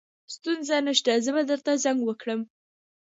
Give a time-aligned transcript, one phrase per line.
[0.33, 2.41] ستونزه نشته زه به درته زنګ وکړم